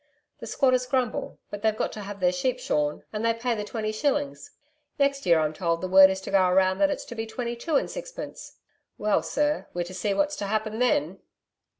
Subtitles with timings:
[0.39, 3.63] The squatters grumble, but they've got to have their sheep shorn, and they pay the
[3.63, 4.49] twenty shillings.
[4.97, 7.55] Next year, I'm told, the word is to go round that it's to be twenty
[7.55, 8.57] two and sixpence.
[8.97, 11.19] Well sir, we're to see what's to happen then!'